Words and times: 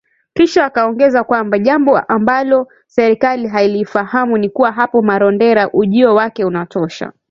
Kisha 0.33 0.65
akaongeza 0.65 1.23
kwamba 1.23 1.59
jambo 1.59 1.97
ambalo 1.99 2.67
serikali 2.87 3.47
hailifahamu 3.47 4.37
ni 4.37 4.49
kuwa 4.49 4.71
hapa 4.71 5.01
Marondera 5.01 5.69
ujio 5.73 6.15
wake 6.15 6.45
unatosha 6.45 7.11